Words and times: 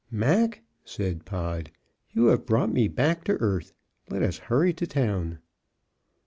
"Mac," 0.09 0.63
said 0.83 1.25
Pod, 1.25 1.69
"you 2.09 2.25
have 2.29 2.47
brought 2.47 2.73
me 2.73 2.87
back 2.87 3.23
to 3.25 3.33
earth. 3.39 3.75
Let 4.09 4.23
us 4.23 4.39
hurry 4.49 4.73
to 4.73 4.87
town." 4.87 5.37